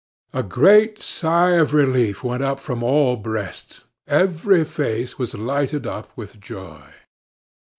A 0.33 0.41
great 0.41 1.03
sigh 1.03 1.51
of 1.51 1.75
relief 1.75 2.23
went 2.23 2.41
up 2.41 2.59
from 2.59 2.81
all 2.81 3.17
breasts; 3.17 3.83
every 4.07 4.63
face 4.63 5.19
was 5.19 5.35
lighted 5.35 5.85
up 5.85 6.09
with 6.17 6.39
joy. 6.39 6.81